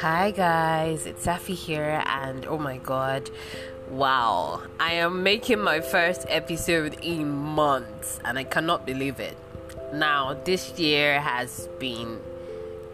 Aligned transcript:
Hi 0.00 0.32
guys, 0.34 1.06
it's 1.06 1.24
Safi 1.24 1.54
here, 1.54 2.02
and 2.06 2.44
oh 2.46 2.58
my 2.58 2.78
god, 2.78 3.30
wow, 3.88 4.62
I 4.80 4.94
am 4.94 5.22
making 5.22 5.60
my 5.60 5.80
first 5.80 6.26
episode 6.28 6.96
in 7.02 7.30
months, 7.30 8.18
and 8.24 8.36
I 8.36 8.42
cannot 8.42 8.84
believe 8.84 9.20
it. 9.20 9.36
Now, 9.92 10.36
this 10.44 10.76
year 10.76 11.20
has 11.20 11.68
been 11.78 12.20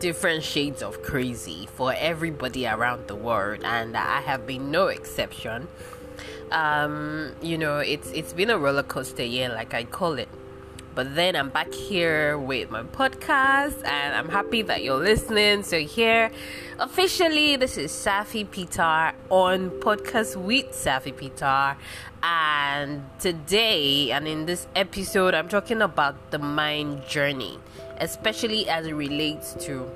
different 0.00 0.44
shades 0.44 0.82
of 0.82 1.02
crazy 1.02 1.66
for 1.74 1.94
everybody 1.96 2.66
around 2.66 3.08
the 3.08 3.16
world, 3.16 3.60
and 3.64 3.96
I 3.96 4.20
have 4.20 4.46
been 4.46 4.70
no 4.70 4.88
exception. 4.88 5.68
Um, 6.50 7.32
you 7.40 7.56
know, 7.56 7.78
it's 7.78 8.10
it's 8.10 8.34
been 8.34 8.50
a 8.50 8.58
roller 8.58 8.82
coaster 8.82 9.24
year, 9.24 9.48
like 9.48 9.72
I 9.72 9.84
call 9.84 10.18
it. 10.18 10.28
But 10.92 11.14
then 11.14 11.36
I'm 11.36 11.50
back 11.50 11.72
here 11.72 12.36
with 12.36 12.68
my 12.70 12.82
podcast, 12.82 13.84
and 13.84 14.14
I'm 14.14 14.28
happy 14.28 14.62
that 14.62 14.82
you're 14.82 14.98
listening. 14.98 15.62
So, 15.62 15.78
here, 15.78 16.32
officially, 16.80 17.54
this 17.54 17.78
is 17.78 17.92
Safi 17.92 18.50
Peter 18.50 19.12
on 19.30 19.70
Podcast 19.70 20.34
with 20.34 20.66
Safi 20.72 21.16
Peter. 21.16 21.76
And 22.24 23.04
today, 23.20 24.10
and 24.10 24.26
in 24.26 24.46
this 24.46 24.66
episode, 24.74 25.32
I'm 25.32 25.48
talking 25.48 25.80
about 25.80 26.32
the 26.32 26.40
mind 26.40 27.06
journey, 27.06 27.60
especially 27.98 28.68
as 28.68 28.84
it 28.86 28.94
relates 28.94 29.54
to 29.66 29.88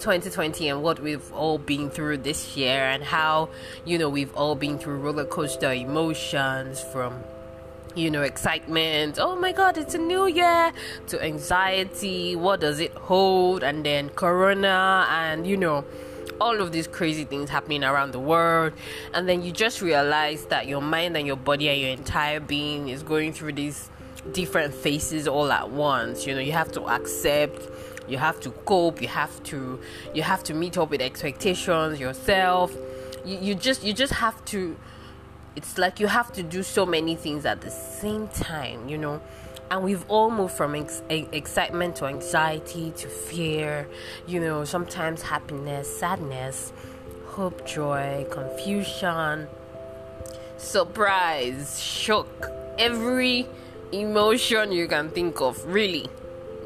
2020 0.00 0.68
and 0.68 0.82
what 0.82 0.98
we've 0.98 1.32
all 1.32 1.58
been 1.58 1.90
through 1.90 2.18
this 2.18 2.56
year, 2.56 2.82
and 2.90 3.04
how, 3.04 3.50
you 3.84 3.98
know, 3.98 4.08
we've 4.08 4.34
all 4.34 4.56
been 4.56 4.78
through 4.78 4.96
roller 4.96 5.24
coaster 5.24 5.72
emotions 5.72 6.80
from 6.82 7.22
you 7.94 8.10
know, 8.10 8.22
excitement, 8.22 9.18
oh 9.20 9.36
my 9.36 9.52
god, 9.52 9.76
it's 9.78 9.94
a 9.94 9.98
new 9.98 10.26
year, 10.26 10.72
to 11.08 11.22
anxiety, 11.22 12.36
what 12.36 12.60
does 12.60 12.80
it 12.80 12.92
hold, 12.94 13.62
and 13.62 13.84
then 13.84 14.08
corona, 14.10 15.06
and 15.10 15.46
you 15.46 15.56
know, 15.56 15.84
all 16.40 16.60
of 16.60 16.72
these 16.72 16.86
crazy 16.86 17.24
things 17.24 17.50
happening 17.50 17.84
around 17.84 18.12
the 18.12 18.20
world, 18.20 18.72
and 19.12 19.28
then 19.28 19.42
you 19.42 19.52
just 19.52 19.82
realize 19.82 20.46
that 20.46 20.66
your 20.66 20.80
mind 20.80 21.16
and 21.16 21.26
your 21.26 21.36
body 21.36 21.68
and 21.68 21.80
your 21.80 21.90
entire 21.90 22.40
being 22.40 22.88
is 22.88 23.02
going 23.02 23.32
through 23.32 23.52
these 23.52 23.90
different 24.32 24.74
phases 24.74 25.26
all 25.26 25.50
at 25.50 25.70
once. 25.70 26.26
You 26.26 26.34
know, 26.34 26.40
you 26.40 26.52
have 26.52 26.72
to 26.72 26.82
accept 26.82 27.68
you 28.08 28.18
have 28.18 28.40
to 28.40 28.50
cope 28.50 29.00
you 29.00 29.06
have 29.06 29.40
to 29.44 29.80
you 30.12 30.22
have 30.22 30.42
to 30.42 30.52
meet 30.52 30.76
up 30.76 30.90
with 30.90 31.00
expectations 31.00 32.00
yourself. 32.00 32.74
You, 33.24 33.38
you 33.40 33.54
just 33.54 33.84
you 33.84 33.92
just 33.92 34.14
have 34.14 34.44
to 34.46 34.76
it's 35.56 35.78
like 35.78 36.00
you 36.00 36.06
have 36.06 36.32
to 36.32 36.42
do 36.42 36.62
so 36.62 36.86
many 36.86 37.16
things 37.16 37.44
at 37.44 37.60
the 37.60 37.70
same 37.70 38.28
time, 38.28 38.88
you 38.88 38.98
know. 38.98 39.20
And 39.70 39.84
we've 39.84 40.04
all 40.08 40.30
moved 40.30 40.54
from 40.54 40.74
ex- 40.74 41.02
excitement 41.08 41.96
to 41.96 42.06
anxiety 42.06 42.92
to 42.96 43.08
fear, 43.08 43.88
you 44.26 44.40
know, 44.40 44.64
sometimes 44.64 45.22
happiness, 45.22 45.98
sadness, 45.98 46.72
hope, 47.26 47.64
joy, 47.66 48.26
confusion, 48.30 49.46
surprise, 50.56 51.80
shock, 51.80 52.50
every 52.78 53.46
emotion 53.92 54.72
you 54.72 54.88
can 54.88 55.10
think 55.10 55.40
of, 55.40 55.64
really. 55.64 56.08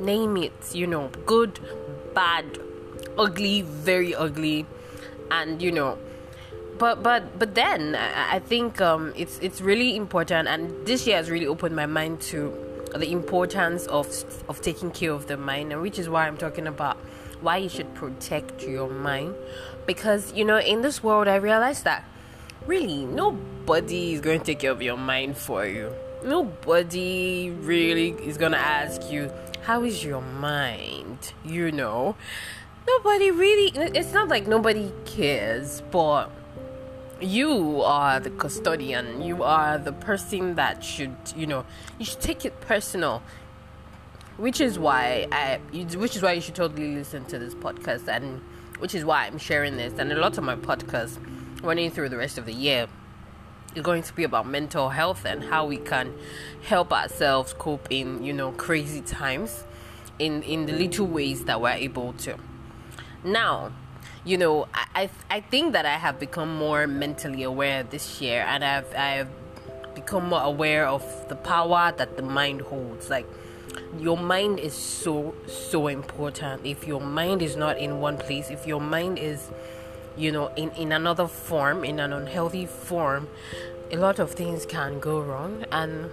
Name 0.01 0.37
it, 0.39 0.75
you 0.75 0.87
know, 0.87 1.11
good, 1.27 1.61
bad, 2.15 2.59
ugly, 3.17 3.63
very 3.63 4.15
ugly, 4.15 4.67
and 5.31 5.63
you 5.63 5.71
know, 5.71 5.99
but 6.79 7.03
but 7.03 7.39
but 7.39 7.55
then 7.55 7.95
I, 7.95 8.39
think 8.39 8.81
um, 8.81 9.13
it's 9.17 9.39
it's 9.41 9.61
really 9.61 9.97
important, 9.97 10.49
and 10.49 10.87
this 10.87 11.07
year 11.07 11.17
has 11.17 11.31
really 11.31 11.47
opened 11.47 11.77
my 11.77 11.87
mind 11.87 12.21
to 12.33 12.53
the 12.97 13.11
importance 13.13 13.87
of 13.87 14.07
of 14.49 14.61
taking 14.61 14.91
care 14.91 15.13
of 15.13 15.27
the 15.27 15.37
mind, 15.37 15.73
and 15.73 15.83
which 15.83 15.99
is 15.99 16.09
why 16.09 16.27
I'm 16.27 16.37
talking 16.37 16.67
about 16.67 16.97
why 17.41 17.59
you 17.59 17.69
should 17.69 17.93
protect 17.95 18.63
your 18.63 18.89
mind, 18.89 19.35
because 19.87 20.33
you 20.33 20.45
know 20.45 20.59
in 20.59 20.83
this 20.83 21.03
world 21.03 21.29
I 21.29 21.37
realized 21.37 21.85
that 21.85 22.05
really 22.67 23.05
nobody 23.05 24.15
is 24.15 24.21
going 24.21 24.41
to 24.41 24.47
take 24.47 24.61
care 24.61 24.73
of 24.73 24.83
your 24.83 24.97
mind 24.97 25.37
for 25.37 25.67
you. 25.67 25.93
Nobody 26.25 27.51
really 27.51 28.11
is 28.11 28.37
gonna 28.39 28.57
ask 28.57 29.11
you 29.11 29.31
how 29.63 29.83
is 29.83 30.05
your 30.05 30.23
mind. 30.23 31.33
You 31.45 31.71
know, 31.71 32.17
nobody 32.87 33.31
really. 33.31 33.73
It's 33.75 34.13
not 34.13 34.29
like 34.29 34.47
nobody 34.47 34.91
cares, 35.05 35.83
but 35.91 36.31
you 37.21 37.83
are 37.83 38.21
the 38.21 38.31
custodian. 38.31 39.23
You 39.23 39.43
are 39.43 39.79
the 39.79 39.93
person 39.93 40.55
that 40.57 40.83
should 40.85 41.17
you 41.37 41.47
know 41.47 41.65
you 41.99 42.05
should 42.05 42.21
take 42.21 42.45
it 42.45 42.61
personal. 42.61 43.23
Which 44.37 44.61
is 44.61 44.79
why 44.79 45.29
i 45.31 45.61
which 45.73 46.17
is 46.17 46.23
why 46.23 46.33
you 46.33 46.41
should 46.41 46.57
totally 46.57 46.97
listen 46.97 47.25
to 47.27 47.39
this 47.39 47.55
podcast 47.55 48.09
and 48.09 48.41
which 48.81 48.95
is 48.95 49.05
why 49.05 49.27
i'm 49.27 49.39
sharing 49.39 49.77
this. 49.77 49.99
And 49.99 50.13
a 50.13 50.17
lot 50.17 50.39
of 50.39 50.45
my 50.45 50.57
podcasts 50.57 51.19
running 51.63 51.91
through 51.91 52.09
the 52.09 52.17
rest 52.17 52.37
of 52.37 52.47
the 52.47 52.53
year 52.53 52.89
is 53.75 53.83
going 53.83 54.03
to 54.03 54.13
be 54.15 54.25
about 54.25 54.47
mental 54.47 54.89
health 54.91 55.25
and 55.25 55.45
how 55.45 55.67
we 55.67 55.77
can 55.77 56.13
help 56.63 56.93
ourselves 56.93 57.55
cope 57.55 57.87
in 57.91 58.25
you 58.25 58.33
know 58.33 58.51
crazy 58.53 59.01
times 59.01 59.65
in 60.19 60.43
in 60.43 60.67
the 60.67 60.73
little 60.73 61.07
ways 61.07 61.45
that 61.45 61.61
we're 61.61 61.71
able 61.71 62.13
to. 62.15 62.37
Now 63.23 63.73
you 64.25 64.39
know, 64.39 64.69
I, 64.73 64.87
I, 64.95 65.11
I 65.31 65.41
think 65.41 65.73
that 65.75 65.85
I 65.85 65.97
have 65.97 66.19
become 66.19 66.55
more 66.55 66.87
mentally 66.87 67.43
aware 67.43 67.83
this 67.83 68.21
year, 68.21 68.45
and 68.49 68.65
I've 68.65 68.95
I've 68.95 69.29
become 69.95 70.29
more 70.29 70.43
aware 70.43 70.87
of 70.87 71.05
the 71.29 71.37
power 71.37 71.93
that 71.97 72.17
the 72.17 72.23
mind 72.23 72.63
holds. 72.63 73.11
Like 73.11 73.27
your 73.99 74.17
mind 74.17 74.59
is 74.59 74.75
so 74.75 75.35
so 75.47 75.89
important. 75.89 76.65
If 76.65 76.87
your 76.87 77.01
mind 77.01 77.43
is 77.43 77.57
not 77.57 77.79
in 77.79 78.01
one 78.01 78.17
place, 78.17 78.51
if 78.51 78.67
your 78.67 78.81
mind 78.81 79.19
is, 79.19 79.51
you 80.17 80.33
know, 80.33 80.49
in 80.57 80.71
in 80.71 80.93
another 80.93 81.29
form, 81.29 81.85
in 81.85 82.01
an 82.01 82.13
unhealthy 82.13 82.65
form, 82.65 83.29
a 83.93 83.97
lot 83.97 84.19
of 84.19 84.33
things 84.33 84.65
can 84.65 85.01
go 85.01 85.21
wrong 85.21 85.65
and 85.71 86.11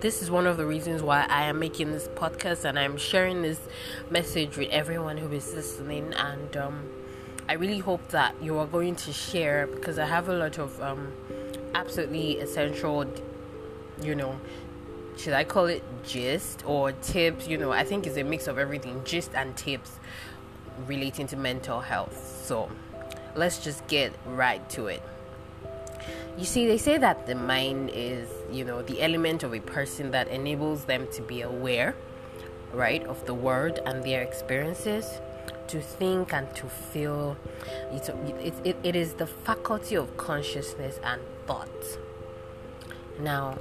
this 0.00 0.20
is 0.20 0.32
one 0.32 0.48
of 0.48 0.56
the 0.56 0.66
reasons 0.66 1.00
why 1.00 1.24
I 1.28 1.44
am 1.44 1.60
making 1.60 1.92
this 1.92 2.08
podcast 2.08 2.64
and 2.64 2.76
I'm 2.76 2.96
sharing 2.96 3.42
this 3.42 3.60
message 4.10 4.56
with 4.56 4.68
everyone 4.70 5.16
who 5.16 5.30
is 5.30 5.54
listening 5.54 6.12
and 6.14 6.56
um, 6.56 6.88
I 7.52 7.56
really 7.56 7.80
hope 7.80 8.08
that 8.12 8.34
you 8.42 8.56
are 8.60 8.66
going 8.66 8.96
to 8.96 9.12
share 9.12 9.66
because 9.66 9.98
I 9.98 10.06
have 10.06 10.30
a 10.30 10.32
lot 10.32 10.56
of 10.56 10.80
um, 10.80 11.12
absolutely 11.74 12.38
essential, 12.38 13.04
you 14.02 14.14
know, 14.14 14.40
should 15.18 15.34
I 15.34 15.44
call 15.44 15.66
it 15.66 15.84
gist 16.02 16.62
or 16.64 16.92
tips? 16.92 17.48
You 17.48 17.58
know, 17.58 17.70
I 17.70 17.84
think 17.84 18.06
it's 18.06 18.16
a 18.16 18.24
mix 18.24 18.46
of 18.46 18.56
everything, 18.56 19.04
gist 19.04 19.34
and 19.34 19.54
tips 19.54 20.00
relating 20.86 21.26
to 21.26 21.36
mental 21.36 21.80
health. 21.80 22.42
So 22.46 22.70
let's 23.36 23.62
just 23.62 23.86
get 23.86 24.14
right 24.24 24.66
to 24.70 24.86
it. 24.86 25.02
You 26.38 26.46
see, 26.46 26.66
they 26.66 26.78
say 26.78 26.96
that 26.96 27.26
the 27.26 27.34
mind 27.34 27.90
is, 27.92 28.30
you 28.50 28.64
know, 28.64 28.80
the 28.80 29.02
element 29.02 29.42
of 29.42 29.52
a 29.52 29.60
person 29.60 30.10
that 30.12 30.26
enables 30.28 30.86
them 30.86 31.06
to 31.12 31.20
be 31.20 31.42
aware, 31.42 31.96
right, 32.72 33.04
of 33.04 33.26
the 33.26 33.34
world 33.34 33.78
and 33.84 34.02
their 34.02 34.22
experiences 34.22 35.20
to 35.68 35.80
think 35.80 36.32
and 36.32 36.54
to 36.56 36.66
feel. 36.66 37.36
It, 37.92 38.08
it, 38.64 38.76
it 38.82 38.96
is 38.96 39.14
the 39.14 39.26
faculty 39.26 39.94
of 39.94 40.16
consciousness 40.16 40.98
and 41.04 41.20
thought. 41.46 41.68
Now, 43.20 43.58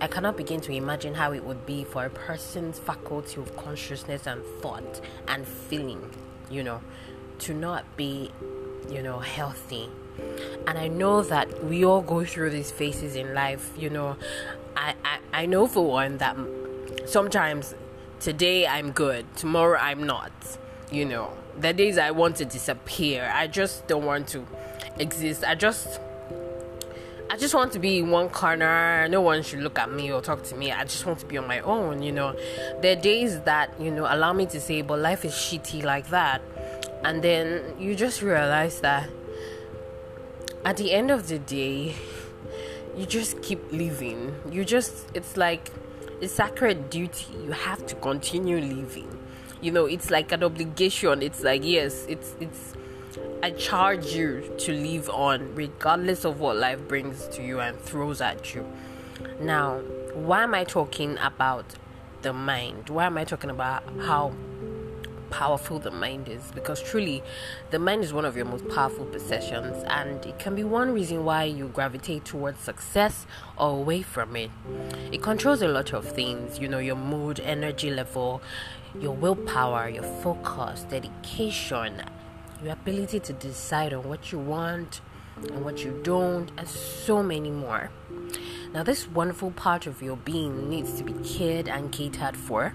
I 0.00 0.08
cannot 0.08 0.36
begin 0.36 0.60
to 0.62 0.72
imagine 0.72 1.14
how 1.14 1.32
it 1.32 1.44
would 1.44 1.64
be 1.64 1.84
for 1.84 2.04
a 2.04 2.10
person's 2.10 2.78
faculty 2.78 3.40
of 3.40 3.56
consciousness 3.56 4.26
and 4.26 4.42
thought 4.60 5.00
and 5.28 5.46
feeling, 5.46 6.10
you 6.50 6.64
know, 6.64 6.80
to 7.40 7.54
not 7.54 7.84
be, 7.96 8.32
you 8.90 9.02
know, 9.02 9.20
healthy. 9.20 9.88
And 10.66 10.78
I 10.78 10.88
know 10.88 11.22
that 11.22 11.64
we 11.64 11.84
all 11.84 12.02
go 12.02 12.24
through 12.24 12.50
these 12.50 12.70
phases 12.70 13.14
in 13.16 13.34
life, 13.34 13.72
you 13.78 13.90
know. 13.90 14.16
I, 14.76 14.94
I, 15.04 15.18
I 15.32 15.46
know 15.46 15.66
for 15.66 15.86
one 15.86 16.18
that 16.18 16.36
sometimes 17.06 17.74
today 18.20 18.66
I'm 18.66 18.92
good, 18.92 19.34
tomorrow 19.36 19.78
I'm 19.78 20.04
not, 20.04 20.32
you 20.92 21.04
know 21.04 21.32
the 21.58 21.72
days 21.72 21.98
I 21.98 22.10
want 22.10 22.36
to 22.36 22.44
disappear. 22.44 23.30
I 23.34 23.46
just 23.46 23.86
don't 23.86 24.04
want 24.04 24.28
to 24.28 24.46
exist. 24.98 25.44
I 25.44 25.54
just 25.54 26.00
I 27.30 27.36
just 27.36 27.54
want 27.54 27.72
to 27.72 27.78
be 27.78 27.98
in 27.98 28.10
one 28.10 28.28
corner. 28.28 29.08
No 29.08 29.22
one 29.22 29.42
should 29.42 29.60
look 29.60 29.78
at 29.78 29.90
me 29.90 30.12
or 30.12 30.20
talk 30.20 30.42
to 30.44 30.54
me. 30.54 30.70
I 30.70 30.84
just 30.84 31.06
want 31.06 31.18
to 31.20 31.26
be 31.26 31.38
on 31.38 31.46
my 31.46 31.60
own, 31.60 32.02
you 32.02 32.12
know. 32.12 32.36
There 32.82 32.96
are 32.96 33.00
days 33.00 33.40
that, 33.40 33.72
you 33.80 33.90
know, 33.90 34.06
allow 34.06 34.34
me 34.34 34.44
to 34.46 34.60
say, 34.60 34.82
but 34.82 34.98
life 34.98 35.24
is 35.24 35.32
shitty 35.32 35.82
like 35.82 36.10
that. 36.10 36.42
And 37.04 37.22
then 37.22 37.74
you 37.78 37.94
just 37.94 38.20
realize 38.20 38.80
that 38.80 39.08
at 40.64 40.76
the 40.76 40.92
end 40.92 41.10
of 41.10 41.28
the 41.28 41.38
day, 41.38 41.94
you 42.98 43.06
just 43.06 43.40
keep 43.40 43.72
living. 43.72 44.34
You 44.50 44.66
just, 44.66 45.06
it's 45.14 45.38
like 45.38 45.70
a 46.20 46.28
sacred 46.28 46.90
duty. 46.90 47.32
You 47.44 47.52
have 47.52 47.86
to 47.86 47.94
continue 47.94 48.60
living 48.60 49.21
you 49.62 49.70
know 49.70 49.86
it's 49.86 50.10
like 50.10 50.30
an 50.32 50.44
obligation 50.44 51.22
it's 51.22 51.42
like 51.42 51.64
yes 51.64 52.04
it's 52.08 52.34
it's 52.40 52.74
i 53.42 53.50
charge 53.52 54.06
you 54.12 54.42
to 54.58 54.72
live 54.72 55.08
on 55.10 55.54
regardless 55.54 56.24
of 56.24 56.40
what 56.40 56.56
life 56.56 56.86
brings 56.88 57.26
to 57.28 57.42
you 57.42 57.60
and 57.60 57.78
throws 57.80 58.20
at 58.20 58.54
you 58.54 58.66
now 59.40 59.78
why 60.14 60.42
am 60.42 60.54
i 60.54 60.64
talking 60.64 61.16
about 61.18 61.74
the 62.22 62.32
mind. 62.32 62.88
Why 62.88 63.06
am 63.06 63.18
I 63.18 63.24
talking 63.24 63.50
about 63.50 63.82
how 64.00 64.32
powerful 65.30 65.78
the 65.78 65.90
mind 65.90 66.28
is? 66.28 66.50
Because 66.54 66.82
truly, 66.82 67.22
the 67.70 67.78
mind 67.78 68.04
is 68.04 68.12
one 68.12 68.24
of 68.24 68.36
your 68.36 68.46
most 68.46 68.68
powerful 68.68 69.04
possessions, 69.04 69.84
and 69.88 70.24
it 70.24 70.38
can 70.38 70.54
be 70.54 70.64
one 70.64 70.92
reason 70.92 71.24
why 71.24 71.44
you 71.44 71.68
gravitate 71.68 72.24
towards 72.24 72.60
success 72.60 73.26
or 73.58 73.70
away 73.70 74.02
from 74.02 74.36
it. 74.36 74.50
It 75.10 75.22
controls 75.22 75.62
a 75.62 75.68
lot 75.68 75.92
of 75.92 76.08
things, 76.08 76.58
you 76.58 76.68
know, 76.68 76.78
your 76.78 76.96
mood, 76.96 77.40
energy 77.40 77.90
level, 77.90 78.40
your 79.00 79.14
willpower, 79.14 79.88
your 79.88 80.02
focus, 80.02 80.84
dedication, 80.88 82.02
your 82.62 82.72
ability 82.72 83.20
to 83.20 83.32
decide 83.32 83.92
on 83.92 84.08
what 84.08 84.32
you 84.32 84.38
want 84.38 85.00
and 85.36 85.64
what 85.64 85.84
you 85.84 86.00
don't, 86.02 86.50
and 86.56 86.68
so 86.68 87.22
many 87.22 87.50
more. 87.50 87.90
Now, 88.72 88.82
this 88.82 89.08
wonderful 89.08 89.50
part 89.50 89.86
of 89.86 90.02
your 90.02 90.16
being 90.16 90.68
needs 90.68 90.92
to 90.94 91.04
be 91.04 91.12
cared 91.24 91.68
and 91.68 91.90
catered 91.90 92.36
for. 92.36 92.74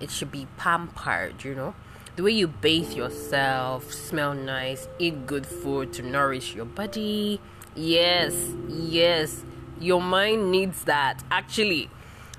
It 0.00 0.10
should 0.10 0.30
be 0.30 0.46
pampered, 0.56 1.44
you 1.44 1.54
know. 1.54 1.74
The 2.16 2.22
way 2.22 2.32
you 2.32 2.48
bathe 2.48 2.92
yourself, 2.92 3.92
smell 3.92 4.34
nice, 4.34 4.88
eat 4.98 5.26
good 5.26 5.46
food 5.46 5.92
to 5.94 6.02
nourish 6.02 6.54
your 6.54 6.64
body. 6.64 7.40
Yes, 7.76 8.34
yes, 8.68 9.44
your 9.78 10.02
mind 10.02 10.50
needs 10.50 10.84
that. 10.84 11.22
Actually, 11.30 11.90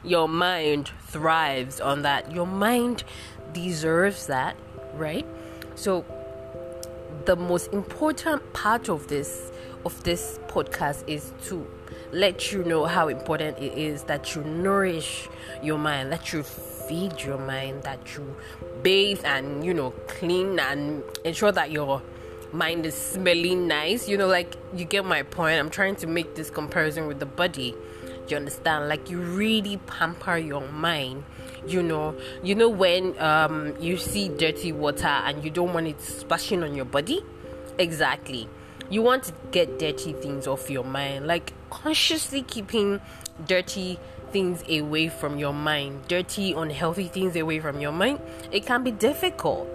your 0.04 0.28
mind 0.28 0.92
thrives 1.08 1.82
on 1.82 2.04
that. 2.04 2.32
Your 2.32 2.48
mind 2.48 3.04
deserves 3.54 4.28
that, 4.28 4.56
right? 4.94 5.26
So, 5.76 6.06
the 7.26 7.36
most 7.36 7.72
important 7.74 8.54
part 8.54 8.90
of 8.90 9.08
this 9.08 9.52
of 9.86 10.04
this 10.04 10.40
podcast 10.48 11.04
is 11.08 11.32
to 11.46 11.66
let 12.12 12.52
you 12.52 12.64
know 12.64 12.86
how 12.86 13.08
important 13.08 13.58
it 13.60 13.78
is 13.78 14.04
that 14.04 14.36
you 14.36 14.44
nourish 14.44 15.30
your 15.64 15.78
mind, 15.78 16.12
that 16.12 16.34
you 16.34 16.44
feed 16.44 17.22
your 17.22 17.38
mind, 17.38 17.84
that 17.84 18.16
you 18.16 18.36
bathe 18.84 19.22
and 19.24 19.64
you 19.64 19.74
know 19.74 19.92
clean 20.08 20.60
and 20.60 21.04
ensure 21.24 21.52
that 21.52 21.72
your 21.72 22.02
mind 22.52 22.86
is 22.86 22.96
smelling 22.96 23.68
nice. 23.68 24.08
You 24.08 24.18
know, 24.18 24.28
like 24.28 24.56
you 24.76 24.86
get 24.86 25.06
my 25.06 25.24
point. 25.24 25.60
I'm 25.60 25.70
trying 25.70 25.96
to 25.98 26.08
make 26.08 26.36
this 26.36 26.50
comparison 26.50 27.08
with 27.08 27.20
the 27.20 27.26
body. 27.26 27.76
You 28.28 28.38
understand? 28.38 28.90
Like 28.90 29.10
you 29.10 29.20
really 29.20 29.78
pamper 29.78 30.38
your 30.38 30.68
mind. 30.70 31.24
You 31.68 31.84
know, 31.84 32.16
you 32.44 32.56
know 32.56 32.70
when 32.70 33.20
um 33.20 33.76
you 33.80 33.98
see 33.98 34.30
dirty 34.30 34.72
water 34.72 35.08
and 35.08 35.44
you 35.44 35.50
don't 35.50 35.74
want 35.74 35.88
it 35.88 36.02
splashing 36.02 36.64
on 36.64 36.76
your 36.76 36.86
body. 36.86 37.24
Exactly 37.78 38.48
you 38.90 39.04
want 39.04 39.24
to 39.24 39.34
get 39.52 39.78
dirty 39.78 40.14
things 40.14 40.48
off 40.48 40.70
your 40.70 40.84
mind 40.84 41.28
like 41.28 41.54
consciously 41.70 42.42
keeping 42.42 43.00
dirty 43.46 44.00
things 44.32 44.64
away 44.70 45.08
from 45.08 45.38
your 45.38 45.54
mind 45.54 46.08
dirty 46.08 46.54
unhealthy 46.54 47.08
things 47.08 47.36
away 47.36 47.60
from 47.60 47.80
your 47.80 47.92
mind 47.92 48.20
it 48.52 48.66
can 48.66 48.84
be 48.84 48.92
difficult 48.92 49.68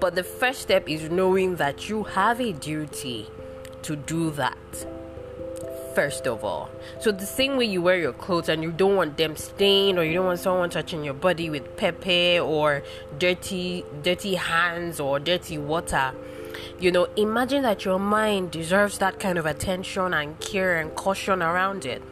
but 0.00 0.14
the 0.14 0.22
first 0.22 0.62
step 0.62 0.88
is 0.88 1.10
knowing 1.10 1.56
that 1.56 1.88
you 1.88 2.04
have 2.04 2.40
a 2.40 2.52
duty 2.52 3.28
to 3.82 3.96
do 3.96 4.30
that 4.30 4.86
first 5.94 6.26
of 6.26 6.44
all. 6.44 6.70
So 7.00 7.12
the 7.12 7.26
same 7.26 7.56
way 7.56 7.66
you 7.66 7.82
wear 7.82 7.98
your 7.98 8.12
clothes 8.12 8.48
and 8.48 8.62
you 8.62 8.72
don't 8.72 8.96
want 8.96 9.16
them 9.16 9.36
stained 9.36 9.98
or 9.98 10.04
you 10.04 10.14
don't 10.14 10.26
want 10.26 10.40
someone 10.40 10.70
touching 10.70 11.04
your 11.04 11.14
body 11.14 11.50
with 11.50 11.76
pepper 11.76 12.40
or 12.40 12.82
dirty 13.18 13.84
dirty 14.02 14.34
hands 14.34 15.00
or 15.00 15.18
dirty 15.18 15.58
water, 15.58 16.12
you 16.80 16.90
know, 16.90 17.06
imagine 17.16 17.62
that 17.62 17.84
your 17.84 17.98
mind 17.98 18.50
deserves 18.50 18.98
that 18.98 19.20
kind 19.20 19.38
of 19.38 19.46
attention 19.46 20.14
and 20.14 20.38
care 20.40 20.78
and 20.78 20.94
caution 20.94 21.42
around 21.42 21.84
it. 21.84 22.02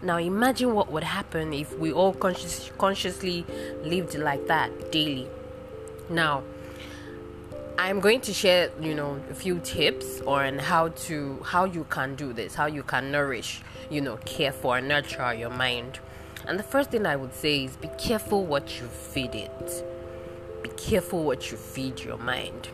Now, 0.00 0.18
imagine 0.18 0.74
what 0.74 0.92
would 0.92 1.02
happen 1.02 1.52
if 1.52 1.76
we 1.76 1.92
all 1.92 2.12
conscious, 2.12 2.70
consciously 2.78 3.44
lived 3.82 4.14
like 4.14 4.46
that 4.46 4.92
daily. 4.92 5.26
Now, 6.08 6.44
I'm 7.76 7.98
going 8.00 8.20
to 8.22 8.32
share, 8.32 8.70
you 8.80 8.94
know, 8.94 9.20
a 9.30 9.34
few 9.34 9.58
tips 9.60 10.20
on 10.22 10.58
how 10.58 10.88
to 11.06 11.40
how 11.44 11.64
you 11.64 11.84
can 11.90 12.14
do 12.14 12.32
this, 12.32 12.54
how 12.54 12.66
you 12.66 12.82
can 12.82 13.10
nourish, 13.10 13.60
you 13.90 14.00
know, 14.00 14.16
care 14.18 14.52
for, 14.52 14.80
nurture 14.80 15.34
your 15.34 15.50
mind. 15.50 15.98
And 16.46 16.58
the 16.58 16.64
first 16.64 16.90
thing 16.90 17.04
I 17.04 17.16
would 17.16 17.34
say 17.34 17.64
is 17.64 17.76
be 17.76 17.88
careful 17.98 18.46
what 18.46 18.80
you 18.80 18.86
feed 18.86 19.34
it. 19.34 19.84
Be 20.62 20.70
careful 20.70 21.24
what 21.24 21.50
you 21.50 21.56
feed 21.56 22.00
your 22.00 22.18
mind. 22.18 22.68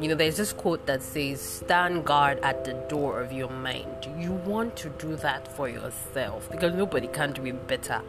You 0.00 0.08
know, 0.08 0.14
there's 0.14 0.36
this 0.36 0.52
quote 0.52 0.86
that 0.86 1.02
says, 1.02 1.40
Stand 1.40 2.04
guard 2.04 2.38
at 2.40 2.64
the 2.64 2.74
door 2.88 3.20
of 3.20 3.32
your 3.32 3.50
mind. 3.50 4.08
You 4.18 4.32
want 4.32 4.76
to 4.76 4.88
do 4.90 5.16
that 5.16 5.54
for 5.56 5.68
yourself 5.68 6.50
because 6.50 6.74
nobody 6.74 7.06
can 7.06 7.32
do 7.32 7.44
it 7.46 7.66
better 7.66 8.02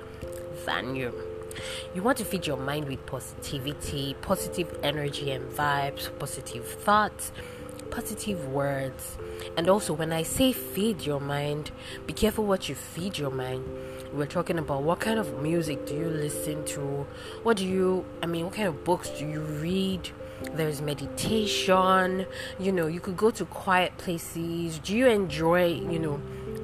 than 0.65 0.95
you. 0.95 1.13
You 1.93 2.01
want 2.01 2.17
to 2.17 2.25
feed 2.25 2.47
your 2.47 2.57
mind 2.57 2.87
with 2.87 3.05
positivity, 3.05 4.15
positive 4.21 4.75
energy 4.81 5.31
and 5.31 5.51
vibes, 5.51 6.09
positive 6.17 6.67
thoughts, 6.67 7.31
positive 7.91 8.47
words. 8.47 9.17
And 9.55 9.69
also, 9.69 9.93
when 9.93 10.11
I 10.11 10.23
say 10.23 10.51
feed 10.51 11.05
your 11.05 11.19
mind, 11.19 11.71
be 12.07 12.13
careful 12.13 12.45
what 12.45 12.67
you 12.67 12.75
feed 12.75 13.19
your 13.19 13.29
mind. 13.29 13.63
We're 14.11 14.25
talking 14.25 14.57
about 14.57 14.83
what 14.83 14.99
kind 14.99 15.19
of 15.19 15.41
music 15.41 15.85
do 15.85 15.95
you 15.95 16.09
listen 16.09 16.65
to? 16.65 17.05
What 17.43 17.57
do 17.57 17.67
you, 17.67 18.05
I 18.21 18.25
mean, 18.25 18.45
what 18.45 18.55
kind 18.55 18.67
of 18.67 18.83
books 18.83 19.09
do 19.09 19.27
you 19.27 19.41
read? 19.41 20.09
There's 20.55 20.81
meditation. 20.81 22.25
You 22.59 22.71
know 22.71 22.87
you 22.87 22.99
could 22.99 23.17
go 23.17 23.31
to 23.31 23.45
quiet 23.45 23.97
places. 23.97 24.79
Do 24.79 24.95
you 24.95 25.07
enjoy 25.07 25.65
you 25.65 25.99
know 25.99 26.21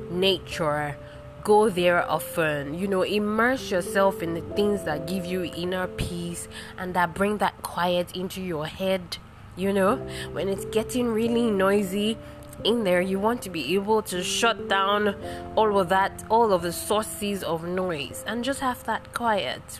nature? 0.09 0.97
Go 1.43 1.69
there 1.69 2.07
often. 2.09 2.77
You 2.77 2.87
know 2.87 3.03
immerse 3.03 3.71
yourself 3.71 4.21
in 4.21 4.33
the 4.33 4.41
things 4.55 4.83
that 4.83 5.07
give 5.07 5.25
you 5.25 5.43
inner 5.43 5.87
peace 5.87 6.47
and 6.77 6.93
that 6.93 7.13
bring 7.13 7.37
that 7.37 7.61
quiet 7.63 8.15
into 8.15 8.41
your 8.41 8.67
head. 8.67 9.17
You 9.55 9.73
know 9.73 9.95
when 10.31 10.47
it's 10.49 10.65
getting 10.65 11.07
really 11.07 11.49
noisy 11.49 12.17
in 12.65 12.83
there 12.83 12.99
you 12.99 13.17
want 13.17 13.41
to 13.41 13.49
be 13.49 13.73
able 13.73 14.01
to 14.01 14.21
shut 14.21 14.67
down 14.67 15.15
all 15.55 15.79
of 15.79 15.87
that 15.87 16.25
all 16.29 16.51
of 16.51 16.61
the 16.61 16.73
sources 16.73 17.41
of 17.41 17.63
noise 17.63 18.21
and 18.27 18.43
just 18.43 18.59
have 18.59 18.83
that 18.83 19.13
quiet 19.13 19.79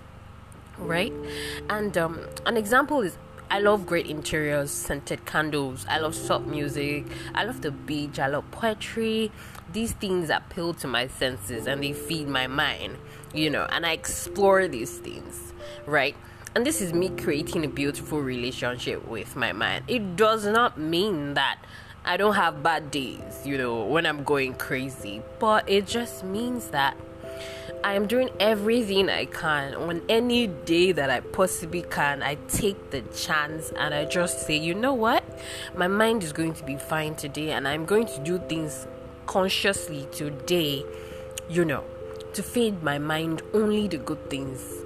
right? 0.79 1.13
And 1.69 1.97
um, 1.97 2.21
an 2.45 2.57
example 2.57 3.01
is 3.01 3.17
I 3.51 3.59
love 3.59 3.87
great 3.87 4.05
interiors, 4.05 4.69
scented 4.69 5.25
candles. 5.25 5.83
I 5.89 5.97
love 5.97 6.13
soft 6.13 6.45
music. 6.45 7.05
I 7.33 7.45
love 7.45 7.61
the 7.61 7.71
beach. 7.71 8.19
I 8.19 8.27
love 8.27 8.49
poetry. 8.51 9.31
These 9.73 9.93
things 9.93 10.29
appeal 10.29 10.75
to 10.75 10.87
my 10.87 11.07
senses 11.07 11.65
and 11.65 11.83
they 11.83 11.93
feed 11.93 12.27
my 12.27 12.45
mind, 12.45 12.97
you 13.33 13.49
know, 13.49 13.67
and 13.71 13.87
I 13.87 13.93
explore 13.93 14.67
these 14.67 14.99
things, 14.99 15.53
right? 15.87 16.15
And 16.55 16.63
this 16.63 16.79
is 16.79 16.93
me 16.93 17.09
creating 17.09 17.65
a 17.65 17.67
beautiful 17.67 18.21
relationship 18.21 19.07
with 19.07 19.35
my 19.35 19.51
mind. 19.51 19.85
It 19.87 20.15
does 20.15 20.45
not 20.45 20.77
mean 20.77 21.33
that 21.33 21.57
I 22.05 22.17
don't 22.17 22.35
have 22.35 22.61
bad 22.61 22.91
days, 22.91 23.45
you 23.45 23.57
know, 23.57 23.83
when 23.83 24.05
I'm 24.05 24.23
going 24.23 24.55
crazy, 24.55 25.23
but 25.39 25.67
it 25.67 25.87
just 25.87 26.23
means 26.23 26.67
that 26.69 26.95
I 27.81 27.93
am 27.93 28.07
doing 28.07 28.29
everything 28.41 29.09
I 29.09 29.23
can 29.23 29.73
on 29.73 30.01
any 30.09 30.47
day 30.47 30.91
that 30.91 31.09
I 31.09 31.21
possibly 31.21 31.81
can. 31.81 32.21
I 32.21 32.35
take 32.49 32.89
the 32.89 33.01
chance 33.01 33.71
and 33.71 33.93
I 33.93 34.03
just 34.03 34.45
say, 34.45 34.57
you 34.57 34.75
know 34.75 34.93
what? 34.93 35.23
My 35.75 35.87
mind 35.87 36.23
is 36.23 36.33
going 36.33 36.53
to 36.55 36.63
be 36.65 36.75
fine 36.75 37.15
today, 37.15 37.51
and 37.51 37.65
I'm 37.67 37.85
going 37.85 38.05
to 38.07 38.19
do 38.19 38.37
things 38.37 38.85
consciously 39.27 40.07
today, 40.11 40.83
you 41.49 41.63
know, 41.63 41.85
to 42.33 42.43
feed 42.43 42.83
my 42.83 42.99
mind 42.99 43.43
only 43.53 43.87
the 43.87 43.97
good 43.97 44.29
things, 44.29 44.83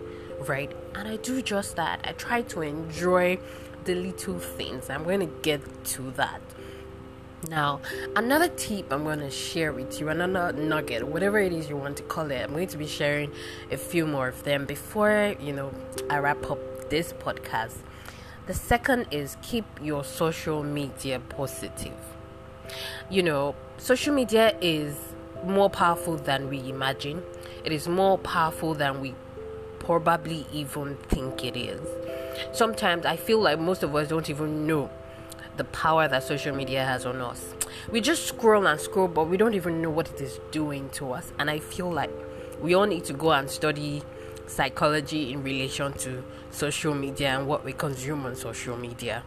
right? 0.47 0.71
And 0.93 1.07
I 1.07 1.17
do 1.17 1.41
just 1.41 1.75
that. 1.77 1.99
I 2.03 2.11
try 2.11 2.43
to 2.43 2.61
enjoy 2.61 3.39
the 3.85 3.95
little 3.95 4.37
things. 4.37 4.91
I'm 4.91 5.03
going 5.03 5.21
to 5.21 5.33
get 5.41 5.61
to 5.85 6.11
that. 6.11 6.41
Now, 7.49 7.81
another 8.15 8.47
tip 8.47 8.91
I'm 8.91 9.03
going 9.03 9.19
to 9.19 9.29
share 9.29 9.73
with 9.73 9.99
you, 9.99 10.07
another 10.07 10.53
nugget, 10.57 11.05
whatever 11.05 11.39
it 11.39 11.51
is 11.51 11.67
you 11.67 11.75
want 11.75 11.97
to 11.97 12.03
call 12.03 12.31
it, 12.31 12.41
I'm 12.41 12.51
going 12.51 12.69
to 12.69 12.77
be 12.77 12.87
sharing 12.87 13.31
a 13.69 13.75
few 13.75 14.07
more 14.07 14.29
of 14.29 14.43
them 14.43 14.65
before, 14.65 15.35
you 15.41 15.51
know, 15.51 15.73
I 16.09 16.19
wrap 16.19 16.49
up 16.49 16.89
this 16.89 17.11
podcast. 17.11 17.75
The 18.47 18.53
second 18.53 19.07
is 19.11 19.35
keep 19.41 19.65
your 19.81 20.05
social 20.05 20.63
media 20.63 21.19
positive. 21.19 21.97
You 23.09 23.23
know, 23.23 23.55
social 23.77 24.13
media 24.13 24.55
is 24.61 24.95
more 25.45 25.69
powerful 25.69 26.15
than 26.15 26.49
we 26.49 26.69
imagine. 26.69 27.21
It 27.65 27.73
is 27.73 27.89
more 27.89 28.17
powerful 28.19 28.73
than 28.73 29.01
we 29.01 29.15
probably 29.79 30.45
even 30.53 30.95
think 31.09 31.43
it 31.43 31.57
is. 31.57 31.81
Sometimes 32.53 33.05
I 33.05 33.17
feel 33.17 33.41
like 33.41 33.59
most 33.59 33.83
of 33.83 33.93
us 33.95 34.07
don't 34.07 34.29
even 34.29 34.65
know 34.65 34.89
the 35.57 35.63
power 35.65 36.07
that 36.07 36.23
social 36.23 36.55
media 36.55 36.83
has 36.83 37.05
on 37.05 37.21
us. 37.21 37.53
We 37.91 38.01
just 38.01 38.25
scroll 38.25 38.65
and 38.65 38.79
scroll, 38.79 39.07
but 39.07 39.29
we 39.29 39.37
don't 39.37 39.53
even 39.53 39.81
know 39.81 39.89
what 39.89 40.09
it 40.09 40.21
is 40.21 40.39
doing 40.51 40.89
to 40.91 41.13
us. 41.13 41.31
And 41.37 41.49
I 41.49 41.59
feel 41.59 41.91
like 41.91 42.11
we 42.61 42.73
all 42.73 42.85
need 42.85 43.05
to 43.05 43.13
go 43.13 43.31
and 43.31 43.49
study 43.49 44.03
psychology 44.47 45.31
in 45.31 45.43
relation 45.43 45.93
to 45.93 46.23
social 46.51 46.93
media 46.93 47.37
and 47.37 47.47
what 47.47 47.63
we 47.63 47.73
consume 47.73 48.25
on 48.25 48.35
social 48.35 48.77
media. 48.77 49.23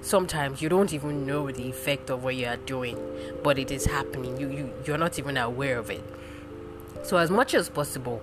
Sometimes 0.00 0.62
you 0.62 0.68
don't 0.68 0.92
even 0.92 1.26
know 1.26 1.50
the 1.50 1.68
effect 1.68 2.08
of 2.10 2.22
what 2.22 2.36
you 2.36 2.46
are 2.46 2.56
doing, 2.56 2.98
but 3.42 3.58
it 3.58 3.70
is 3.70 3.84
happening. 3.84 4.38
You 4.40 4.48
you 4.48 4.72
you're 4.84 4.98
not 4.98 5.18
even 5.18 5.36
aware 5.36 5.78
of 5.78 5.90
it. 5.90 6.04
So 7.02 7.16
as 7.16 7.30
much 7.30 7.54
as 7.54 7.68
possible, 7.68 8.22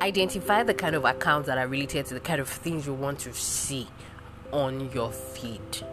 identify 0.00 0.62
the 0.62 0.74
kind 0.74 0.94
of 0.94 1.04
accounts 1.04 1.46
that 1.46 1.56
are 1.56 1.66
related 1.66 2.06
to 2.06 2.14
the 2.14 2.20
kind 2.20 2.40
of 2.40 2.48
things 2.48 2.86
you 2.86 2.92
want 2.92 3.20
to 3.20 3.32
see 3.32 3.88
on 4.52 4.90
your 4.92 5.12
feed 5.12 5.84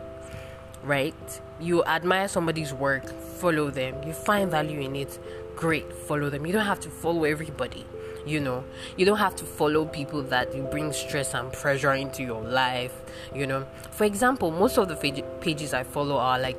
right? 0.83 1.41
You 1.59 1.83
admire 1.85 2.27
somebody's 2.27 2.73
work 2.73 3.07
follow 3.41 3.69
them. 3.69 4.03
You 4.05 4.13
find 4.13 4.51
value 4.51 4.79
in 4.81 4.95
it 4.95 5.19
great 5.55 5.91
follow 5.93 6.29
them. 6.29 6.45
You 6.45 6.53
don't 6.53 6.65
have 6.65 6.79
to 6.81 6.89
follow 6.89 7.23
everybody 7.23 7.85
you 8.25 8.39
know? 8.39 8.63
You 8.97 9.05
don't 9.05 9.17
have 9.17 9.35
to 9.37 9.45
follow 9.45 9.85
people 9.85 10.21
that 10.23 10.55
you 10.55 10.63
bring 10.63 10.93
stress 10.93 11.33
and 11.33 11.51
pressure 11.51 11.93
into 11.93 12.23
your 12.23 12.41
life 12.41 12.93
you 13.33 13.47
know? 13.47 13.65
For 13.91 14.05
example 14.05 14.51
most 14.51 14.77
of 14.77 14.87
the 14.87 15.23
pages 15.41 15.73
i 15.73 15.83
follow 15.83 16.17
are 16.17 16.39
like 16.39 16.57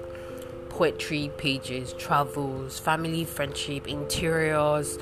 poetry 0.68 1.30
pages 1.36 1.92
travels 1.94 2.78
family 2.78 3.24
friendship 3.24 3.86
interiors 3.86 4.98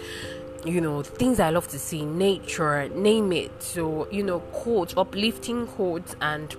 you 0.65 0.81
know 0.81 1.03
things 1.03 1.41
i 1.41 1.49
love 1.49 1.69
to 1.69 1.79
see 1.79 2.05
nature 2.05 2.89
name 2.91 3.33
it. 3.33 3.63
So 3.63 4.09
you 4.11 4.23
know 4.23 4.41
quotes 4.41 4.95
uplifting 4.97 5.67
quotes 5.67 6.17
and 6.21 6.55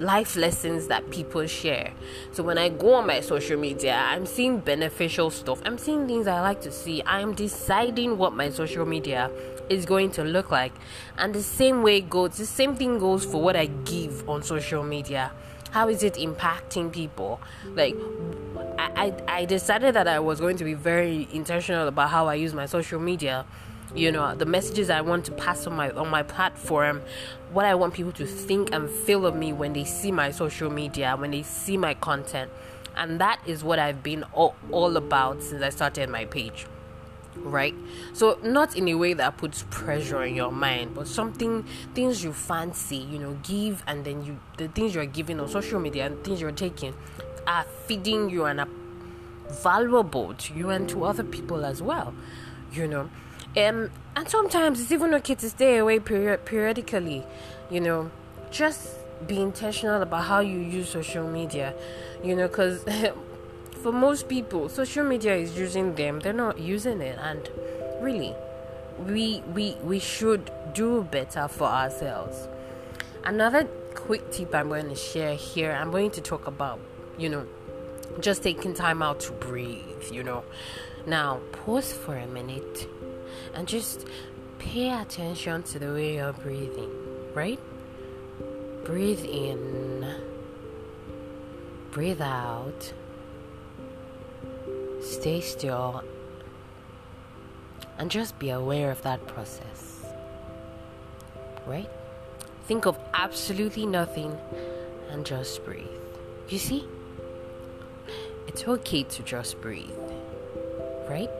life 0.00 0.34
lessons 0.34 0.86
that 0.86 1.10
people 1.10 1.46
share. 1.46 1.92
So 2.32 2.42
when 2.42 2.58
I 2.58 2.70
go 2.70 2.94
on 2.94 3.06
my 3.06 3.20
social 3.20 3.58
media, 3.58 3.94
I'm 3.94 4.26
seeing 4.26 4.58
beneficial 4.58 5.30
stuff. 5.30 5.60
I'm 5.64 5.78
seeing 5.78 6.06
things 6.06 6.26
I 6.26 6.40
like 6.40 6.62
to 6.62 6.72
see. 6.72 7.02
I'm 7.04 7.34
deciding 7.34 8.16
what 8.16 8.32
my 8.32 8.50
social 8.50 8.86
media 8.86 9.30
is 9.68 9.84
going 9.84 10.10
to 10.12 10.24
look 10.24 10.50
like. 10.50 10.72
And 11.18 11.34
the 11.34 11.42
same 11.42 11.82
way 11.82 12.00
goes, 12.00 12.38
the 12.38 12.46
same 12.46 12.74
thing 12.74 12.98
goes 12.98 13.24
for 13.24 13.42
what 13.42 13.56
I 13.56 13.66
give 13.66 14.28
on 14.28 14.42
social 14.42 14.82
media. 14.82 15.32
How 15.70 15.88
is 15.88 16.02
it 16.02 16.14
impacting 16.14 16.90
people? 16.90 17.40
Like 17.74 17.94
I, 18.78 19.12
I, 19.28 19.40
I 19.40 19.44
decided 19.44 19.94
that 19.94 20.08
I 20.08 20.18
was 20.18 20.40
going 20.40 20.56
to 20.56 20.64
be 20.64 20.74
very 20.74 21.28
intentional 21.32 21.86
about 21.86 22.10
how 22.10 22.26
I 22.26 22.34
use 22.34 22.54
my 22.54 22.66
social 22.66 22.98
media 22.98 23.44
you 23.94 24.12
know 24.12 24.34
the 24.34 24.46
messages 24.46 24.88
i 24.88 25.00
want 25.00 25.24
to 25.24 25.32
pass 25.32 25.66
on 25.66 25.74
my 25.74 25.90
on 25.90 26.08
my 26.08 26.22
platform 26.22 27.02
what 27.52 27.64
i 27.64 27.74
want 27.74 27.92
people 27.92 28.12
to 28.12 28.26
think 28.26 28.72
and 28.72 28.88
feel 28.88 29.26
of 29.26 29.34
me 29.34 29.52
when 29.52 29.72
they 29.72 29.84
see 29.84 30.12
my 30.12 30.30
social 30.30 30.70
media 30.70 31.16
when 31.16 31.30
they 31.30 31.42
see 31.42 31.76
my 31.76 31.94
content. 31.94 32.50
And 32.96 33.20
that 33.20 33.40
is 33.46 33.64
what 33.64 33.78
i've 33.78 34.02
been 34.02 34.24
all, 34.32 34.54
all 34.70 34.96
about 34.96 35.42
since 35.42 35.62
i 35.62 35.70
started 35.70 36.08
my 36.08 36.24
page 36.24 36.66
right? 37.36 37.74
So 38.12 38.38
not 38.42 38.76
in 38.76 38.88
a 38.88 38.94
way 38.94 39.14
that 39.14 39.36
puts 39.36 39.64
pressure 39.70 40.22
in 40.24 40.34
your 40.34 40.50
mind 40.50 40.94
but 40.94 41.06
something 41.06 41.64
things 41.94 42.22
you 42.22 42.32
fancy 42.32 42.96
you 42.96 43.18
know 43.18 43.38
give 43.42 43.82
and 43.86 44.04
then 44.04 44.24
you 44.24 44.38
the 44.58 44.68
things 44.68 44.94
you're 44.94 45.06
giving 45.06 45.40
on 45.40 45.48
social 45.48 45.80
media 45.80 46.06
and 46.06 46.22
things 46.24 46.40
you're 46.40 46.52
taking 46.52 46.94
are 47.46 47.64
feeding 47.86 48.30
you 48.30 48.44
and 48.44 48.60
are 48.60 48.68
valuable 49.62 50.34
to 50.34 50.54
you 50.54 50.70
and 50.70 50.88
to 50.88 51.04
other 51.04 51.24
people 51.24 51.64
as 51.64 51.80
well 51.80 52.14
you 52.72 52.86
know 52.86 53.08
um, 53.56 53.90
and 54.14 54.28
sometimes 54.28 54.80
it's 54.80 54.92
even 54.92 55.14
okay 55.14 55.34
to 55.34 55.50
stay 55.50 55.78
away 55.78 55.98
period 55.98 56.44
periodically, 56.44 57.24
you 57.70 57.80
know, 57.80 58.10
just 58.50 58.96
be 59.26 59.40
intentional 59.40 60.00
about 60.02 60.24
how 60.24 60.40
you 60.40 60.58
use 60.58 60.88
social 60.88 61.28
media, 61.28 61.74
you 62.22 62.36
know, 62.36 62.48
because 62.48 62.84
for 63.82 63.92
most 63.92 64.28
people, 64.28 64.68
social 64.68 65.04
media 65.04 65.34
is 65.34 65.58
using 65.58 65.94
them, 65.94 66.20
they're 66.20 66.32
not 66.32 66.58
using 66.58 67.00
it, 67.00 67.18
and 67.20 67.48
really, 68.00 68.34
we 69.06 69.42
we 69.54 69.76
we 69.82 69.98
should 69.98 70.50
do 70.74 71.02
better 71.10 71.48
for 71.48 71.66
ourselves. 71.68 72.48
Another 73.24 73.64
quick 73.94 74.30
tip 74.30 74.54
I'm 74.54 74.68
going 74.68 74.88
to 74.88 74.94
share 74.94 75.34
here, 75.34 75.72
I'm 75.72 75.90
going 75.90 76.10
to 76.12 76.20
talk 76.20 76.46
about, 76.46 76.80
you 77.18 77.28
know, 77.28 77.46
just 78.20 78.42
taking 78.42 78.74
time 78.74 79.02
out 79.02 79.20
to 79.20 79.32
breathe, 79.32 80.10
you 80.10 80.22
know. 80.22 80.44
Now, 81.06 81.40
pause 81.52 81.92
for 81.92 82.16
a 82.16 82.26
minute 82.26 82.88
and 83.54 83.66
just 83.66 84.06
pay 84.60 84.90
attention 84.90 85.62
to 85.62 85.78
the 85.78 85.92
way 85.92 86.16
you're 86.16 86.32
breathing, 86.32 86.90
right? 87.34 87.58
Breathe 88.84 89.24
in, 89.24 90.06
breathe 91.90 92.20
out, 92.20 92.92
stay 95.00 95.40
still, 95.40 96.04
and 97.98 98.10
just 98.10 98.38
be 98.38 98.50
aware 98.50 98.90
of 98.90 99.02
that 99.02 99.26
process, 99.26 100.04
right? 101.66 101.88
Think 102.64 102.86
of 102.86 102.98
absolutely 103.14 103.86
nothing 103.86 104.36
and 105.10 105.24
just 105.24 105.64
breathe. 105.64 105.86
You 106.48 106.58
see? 106.58 106.86
It's 108.46 108.66
okay 108.66 109.04
to 109.04 109.22
just 109.22 109.60
breathe, 109.60 109.90
right? 111.08 111.30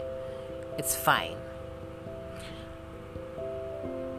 It's 0.79 0.97
fine 0.97 1.37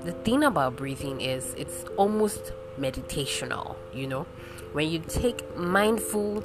the 0.03 0.12
thing 0.12 0.43
about 0.43 0.75
breathing 0.75 1.22
is 1.22 1.53
it's 1.55 1.86
almost 1.98 2.53
meditational, 2.79 3.75
you 3.93 4.08
know? 4.08 4.25
When 4.74 4.89
you 4.89 5.00
take 5.00 5.58
mindful 5.58 6.43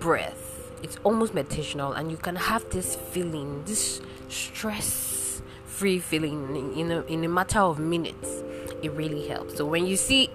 breath, 0.00 0.72
it's 0.82 0.96
almost 1.04 1.34
meditational 1.34 1.96
and 1.96 2.10
you 2.10 2.16
can 2.16 2.36
have 2.36 2.68
this 2.70 2.96
feeling, 2.96 3.64
this 3.64 4.00
stress 4.28 5.42
free 5.64 5.98
feeling 5.98 6.76
in 6.76 6.90
a, 6.92 7.02
in 7.02 7.24
a 7.24 7.28
matter 7.28 7.60
of 7.60 7.78
minutes. 7.78 8.42
It 8.82 8.92
really 8.92 9.26
helps. 9.26 9.56
So 9.56 9.64
when 9.64 9.86
you 9.86 9.96
see 9.96 10.30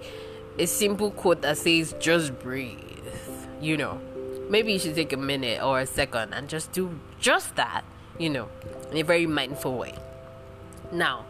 a 0.58 0.66
simple 0.66 1.10
quote 1.12 1.42
that 1.42 1.58
says 1.58 1.94
just 2.00 2.38
breathe, 2.40 2.78
you 3.60 3.76
know, 3.76 4.00
maybe 4.48 4.72
you 4.72 4.78
should 4.78 4.94
take 4.94 5.12
a 5.12 5.16
minute 5.16 5.62
or 5.62 5.80
a 5.80 5.86
second 5.86 6.34
and 6.34 6.48
just 6.48 6.72
do 6.72 6.98
just 7.20 7.54
that, 7.56 7.84
you 8.18 8.28
know, 8.28 8.48
in 8.90 8.98
a 8.98 9.02
very 9.02 9.26
mindful 9.26 9.78
way. 9.78 9.94
Now, 10.92 11.24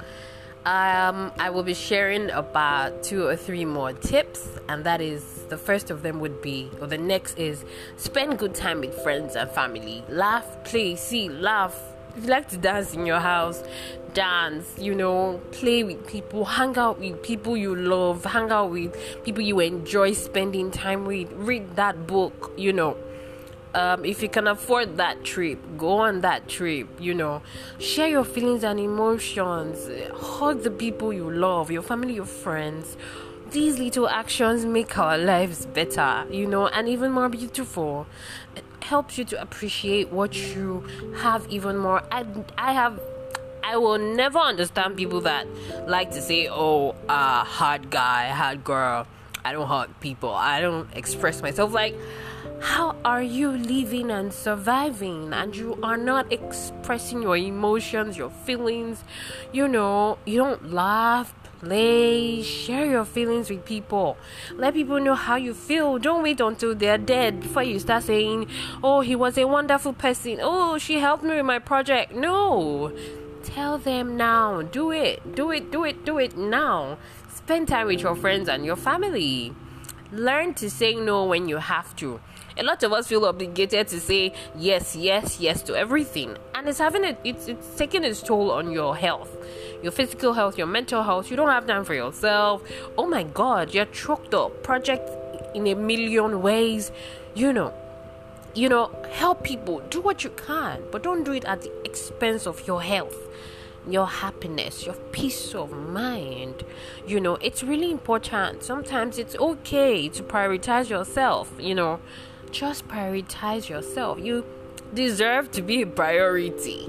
um, 0.67 1.33
I 1.39 1.49
will 1.49 1.63
be 1.63 1.73
sharing 1.73 2.31
about 2.31 3.03
two 3.03 3.27
or 3.27 3.35
three 3.35 3.65
more 3.65 3.95
tips, 3.95 4.47
and 4.69 4.85
that 4.85 5.01
is 5.01 5.25
the 5.49 5.57
first 5.57 5.91
of 5.91 6.03
them 6.03 6.21
would 6.21 6.43
be, 6.43 6.71
or 6.81 6.87
the 6.87 6.99
next 6.99 7.39
is 7.39 7.65
spend 7.97 8.39
good 8.39 8.55
time 8.55 8.81
with 8.81 8.95
friends 9.03 9.37
and 9.37 9.51
family. 9.51 10.05
Laugh, 10.09 10.63
play, 10.65 10.97
see, 10.97 11.31
laugh. 11.31 11.81
If 12.15 12.25
you 12.25 12.31
like 12.31 12.49
to 12.51 12.59
dance 12.59 12.93
in 12.93 13.07
your 13.07 13.21
house, 13.21 13.63
dance, 14.13 14.67
you 14.79 14.95
know, 14.95 15.41
play 15.53 15.83
with 15.83 16.07
people, 16.07 16.45
hang 16.45 16.77
out 16.77 17.01
with 17.01 17.23
people 17.23 17.57
you 17.57 17.75
love, 17.75 18.25
hang 18.27 18.51
out 18.51 18.71
with 18.71 18.95
people 19.25 19.43
you 19.43 19.61
enjoy 19.61 20.13
spending 20.13 20.71
time 20.71 21.07
with, 21.07 21.33
read 21.33 21.77
that 21.77 22.07
book, 22.07 22.53
you 22.59 22.73
know 22.73 22.99
um, 23.75 24.05
if 24.05 24.23
you 24.23 24.29
can 24.29 24.47
afford 24.47 24.97
that 24.97 25.25
trip, 25.25 25.59
go 25.79 25.99
on 25.99 26.21
that 26.23 26.49
trip. 26.49 26.89
You 27.01 27.15
know, 27.15 27.43
share 27.79 28.09
your 28.09 28.25
feelings 28.25 28.65
and 28.65 28.81
emotions. 28.81 29.89
Hug 30.15 30.63
the 30.63 30.71
people 30.71 31.13
you 31.13 31.31
love, 31.31 31.71
your 31.71 31.83
family, 31.83 32.15
your 32.15 32.25
friends. 32.25 32.97
These 33.51 33.79
little 33.79 34.09
actions 34.09 34.65
make 34.65 34.97
our 34.97 35.19
lives 35.19 35.67
better, 35.67 36.25
you 36.31 36.47
know, 36.47 36.69
and 36.69 36.89
even 36.89 37.11
more 37.11 37.29
beautiful. 37.29 38.07
It 38.55 38.65
helps 38.83 39.19
you 39.19 39.25
to 39.27 39.43
appreciate 39.43 40.11
what 40.11 40.35
you 40.55 40.85
have 41.19 41.47
even 41.49 41.77
more. 41.77 42.03
I, 42.13 42.25
I 42.57 42.73
have 42.73 43.01
I 43.63 43.77
will 43.77 43.99
never 43.99 44.39
understand 44.39 44.97
people 44.97 45.21
that 45.23 45.47
like 45.87 46.11
to 46.13 46.21
say, 46.21 46.49
"Oh, 46.49 46.97
uh, 47.09 47.45
hard 47.45 47.91
guy, 47.91 48.29
hard 48.29 48.65
girl." 48.65 49.07
I 49.45 49.53
don't 49.53 49.67
hug 49.67 49.89
people. 50.01 50.35
I 50.35 50.61
don't 50.61 50.89
express 50.95 51.41
myself 51.41 51.73
like 51.73 51.95
how 52.61 52.95
are 53.05 53.23
you 53.23 53.51
living 53.51 54.11
and 54.11 54.33
surviving? 54.33 55.33
And 55.33 55.57
you 55.57 55.79
are 55.83 55.97
not 55.97 56.31
expressing 56.31 57.23
your 57.23 57.37
emotions 57.37 58.17
your 58.17 58.31
feelings. 58.31 59.03
You 59.53 59.67
know 59.67 60.19
you 60.27 60.39
don't 60.39 60.73
laugh 60.73 61.35
play 61.61 62.43
share 62.43 62.87
your 62.87 63.05
feelings 63.05 63.51
with 63.51 63.65
people. 63.65 64.17
Let 64.55 64.75
people 64.75 65.01
know 65.01 65.15
how 65.15 65.37
you 65.37 65.55
feel. 65.55 65.99
Don't 65.99 66.23
wait 66.23 66.41
until 66.41 66.75
they're 66.75 66.99
dead 66.99 67.41
before 67.41 67.63
you 67.63 67.79
start 67.79 68.05
saying 68.05 68.49
oh 68.83 69.01
he 69.01 69.17
was 69.17 69.39
a 69.39 69.47
wonderful 69.47 69.95
person. 69.95 70.39
Oh 70.43 70.77
she 70.77 70.99
helped 70.99 71.25
me 71.25 71.37
with 71.37 71.47
my 71.47 71.59
project. 71.59 72.15
No. 72.15 72.93
Tell 73.43 73.79
them 73.79 74.19
now. 74.19 74.61
Do 74.61 74.91
it. 74.91 75.35
Do 75.35 75.51
it. 75.51 75.73
Do 75.73 75.85
it. 75.85 76.05
Do 76.05 76.19
it 76.19 76.37
now. 76.37 76.99
Spend 77.35 77.69
time 77.69 77.87
with 77.87 78.01
your 78.01 78.15
friends 78.15 78.49
and 78.49 78.67
your 78.67 78.77
family. 78.77 79.55
Learn 80.13 80.55
to 80.55 80.69
say 80.69 80.95
no 80.95 81.25
when 81.25 81.49
you 81.49 81.59
have 81.59 81.95
to 81.97 82.21
a 82.57 82.63
lot 82.63 82.83
of 82.83 82.93
us 82.93 83.07
feel 83.07 83.25
obligated 83.25 83.89
to 83.89 84.01
say 84.01 84.33
yes, 84.57 84.97
yes, 84.97 85.41
yes 85.41 85.63
to 85.63 85.77
everything, 85.77 86.37
and 86.55 86.69
it's 86.69 86.79
having 86.79 87.05
it. 87.05 87.19
It's 87.25 87.49
it's 87.49 87.77
taking 87.77 88.05
its 88.05 88.23
toll 88.23 88.51
on 88.51 88.73
your 88.73 88.97
health, 88.97 89.31
your 89.83 89.93
physical 89.93 90.35
health, 90.35 90.59
your 90.59 90.67
mental 90.67 91.03
health. 91.03 91.31
You 91.31 91.37
don't 91.37 91.49
have 91.49 91.67
time 91.67 91.85
for 91.85 91.95
yourself. 91.95 92.63
Oh 92.99 93.07
my 93.07 93.23
God, 93.23 93.75
you're 93.75 93.87
choked 93.87 94.35
up. 94.35 94.63
Project 94.63 95.09
in 95.55 95.67
a 95.67 95.75
million 95.75 96.43
ways. 96.43 96.91
You 97.35 97.53
know, 97.53 97.73
you 98.55 98.69
know, 98.69 98.91
help 99.13 99.45
people. 99.45 99.81
Do 99.89 100.01
what 100.01 100.25
you 100.25 100.31
can, 100.31 100.83
but 100.91 101.03
don't 101.03 101.25
do 101.25 101.33
it 101.33 101.45
at 101.45 101.63
the 101.63 101.73
expense 101.85 102.47
of 102.47 102.67
your 102.67 102.83
health 102.83 103.17
your 103.89 104.07
happiness, 104.07 104.85
your 104.85 104.95
peace 105.11 105.55
of 105.55 105.73
mind. 105.73 106.63
You 107.07 107.19
know, 107.19 107.37
it's 107.37 107.63
really 107.63 107.91
important. 107.91 108.63
Sometimes 108.63 109.17
it's 109.17 109.35
okay 109.37 110.07
to 110.11 110.23
prioritize 110.23 110.91
yourself, 110.91 111.51
you 111.59 111.75
know 111.75 111.99
just 112.51 112.89
prioritize 112.89 113.69
yourself. 113.69 114.19
You 114.19 114.45
deserve 114.95 115.51
to 115.53 115.63
be 115.63 115.83
a 115.83 115.87
priority. 115.87 116.89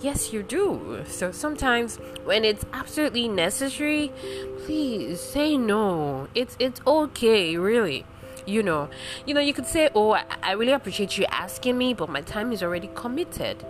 Yes, 0.00 0.32
you 0.32 0.42
do. 0.42 1.04
So 1.06 1.30
sometimes 1.30 1.98
when 2.24 2.44
it's 2.44 2.64
absolutely 2.72 3.28
necessary, 3.28 4.10
please 4.64 5.20
say 5.20 5.56
no. 5.56 6.28
It's 6.34 6.56
it's 6.58 6.80
okay, 6.86 7.56
really. 7.56 8.04
You 8.44 8.64
know, 8.64 8.90
you 9.24 9.34
know, 9.34 9.40
you 9.40 9.54
could 9.54 9.66
say, 9.66 9.88
"Oh, 9.94 10.14
I, 10.14 10.24
I 10.42 10.52
really 10.52 10.72
appreciate 10.72 11.16
you 11.16 11.24
asking 11.26 11.78
me, 11.78 11.94
but 11.94 12.08
my 12.08 12.20
time 12.20 12.50
is 12.50 12.62
already 12.62 12.90
committed." 12.94 13.64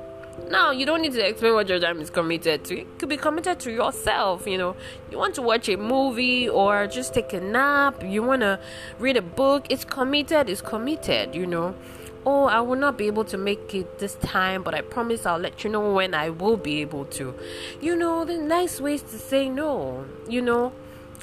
Now, 0.49 0.71
you 0.71 0.87
don't 0.87 1.03
need 1.03 1.13
to 1.13 1.27
explain 1.27 1.55
what 1.55 1.69
your 1.69 1.79
time 1.79 2.01
is 2.01 2.11
committed 2.11 2.65
to. 2.65 2.81
It 2.81 2.99
could 2.99 3.09
be 3.09 3.17
committed 3.17 3.61
to 3.61 3.73
yourself. 3.73 4.47
You 4.47 4.59
know, 4.59 4.77
you 5.11 5.19
want 5.19 5.35
to 5.37 5.43
watch 5.43 5.69
a 5.69 5.77
movie 5.77 6.49
or 6.49 6.87
just 6.87 7.15
take 7.15 7.33
a 7.33 7.41
nap, 7.41 8.03
you 8.03 8.23
want 8.23 8.43
to 8.43 8.59
read 8.99 9.17
a 9.17 9.23
book, 9.23 9.67
it's 9.71 9.85
committed, 9.85 10.49
it's 10.49 10.61
committed, 10.61 11.35
you 11.35 11.47
know. 11.47 11.75
Oh, 12.25 12.45
I 12.45 12.61
will 12.61 12.77
not 12.77 12.97
be 12.97 13.09
able 13.09 13.25
to 13.25 13.37
make 13.37 13.75
it 13.75 13.99
this 13.99 14.15
time, 14.15 14.63
but 14.63 14.75
I 14.75 14.81
promise 14.81 15.27
I'll 15.27 15.39
let 15.39 15.65
you 15.65 15.71
know 15.71 15.93
when 15.93 16.15
I 16.15 16.31
will 16.31 16.57
be 16.57 16.81
able 16.81 17.05
to. 17.07 17.35
You 17.81 17.97
know, 17.97 18.25
the 18.25 18.39
nice 18.39 18.81
ways 18.81 19.03
to 19.03 19.19
say 19.19 19.49
no, 19.49 20.05
you 20.29 20.41
know. 20.41 20.73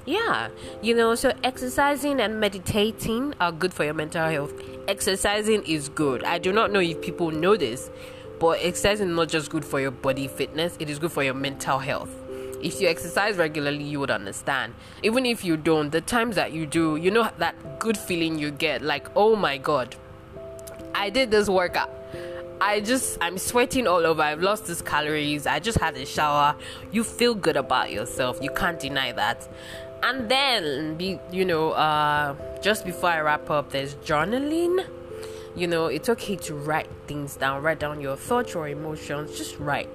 Yeah, 0.06 0.50
you 0.82 0.96
know, 0.96 1.16
so 1.16 1.34
exercising 1.44 2.20
and 2.20 2.40
meditating 2.40 3.36
are 3.40 3.52
good 3.52 3.74
for 3.74 3.86
your 3.86 3.94
mental 3.94 4.28
health. 4.28 4.54
Exercising 4.88 5.64
is 5.64 5.88
good. 5.88 6.24
I 6.24 6.38
do 6.38 6.52
not 6.52 6.72
know 6.72 6.80
if 6.80 7.00
people 7.02 7.32
know 7.32 7.56
this 7.56 7.90
but 8.40 8.60
exercise 8.62 9.02
is 9.02 9.08
not 9.08 9.28
just 9.28 9.50
good 9.50 9.66
for 9.66 9.80
your 9.80 9.92
body 9.92 10.28
fitness, 10.28 10.76
it 10.80 10.90
is 10.90 11.00
good 11.00 11.12
for 11.12 11.24
your 11.24 11.34
mental 11.34 11.80
health. 11.80 12.10
If 12.62 12.82
you 12.82 12.90
exercise 12.90 13.38
regularly, 13.38 13.84
you 13.84 14.00
would 14.02 14.12
understand. 14.12 14.74
Even 15.02 15.26
if 15.26 15.46
you 15.46 15.56
don't, 15.56 15.92
the 15.92 16.02
times 16.02 16.36
that 16.36 16.52
you 16.52 16.66
do, 16.66 16.98
you 16.98 17.10
know 17.10 17.30
that 17.38 17.80
good 17.80 17.98
feeling 17.98 18.38
you 18.38 18.52
get 18.52 18.82
like, 18.82 19.08
oh 19.16 19.36
my 19.36 19.58
god, 19.58 19.96
I 20.94 21.10
did 21.10 21.32
this 21.32 21.48
workout. 21.48 21.90
I 22.62 22.82
just, 22.82 23.18
I'm 23.22 23.38
sweating 23.38 23.88
all 23.88 24.06
over. 24.06 24.22
I've 24.22 24.42
lost 24.42 24.68
these 24.68 24.82
calories. 24.82 25.48
I 25.48 25.60
just 25.60 25.78
had 25.80 25.96
a 25.96 26.06
shower. 26.06 26.56
You 26.92 27.06
feel 27.06 27.34
good 27.34 27.56
about 27.56 27.94
yourself. 27.94 28.38
You 28.42 28.50
can't 28.50 28.78
deny 28.78 29.14
that. 29.14 29.48
And 30.04 30.30
then, 30.30 30.96
be, 30.96 31.20
you 31.32 31.46
know, 31.46 31.72
uh, 31.72 32.36
just 32.62 32.86
before 32.86 33.10
I 33.10 33.22
wrap 33.22 33.50
up, 33.50 33.72
there's 33.72 33.96
journaling 33.96 34.86
you 35.60 35.68
know 35.68 35.88
it's 35.88 36.08
okay 36.08 36.38
to 36.38 36.56
write 36.56 36.90
things 37.08 37.36
down 37.36 37.62
write 37.62 37.80
down 37.80 38.00
your 38.00 38.16
thoughts 38.16 38.56
or 38.56 38.68
emotions 38.68 39.38
just 39.38 39.60
write 39.60 39.90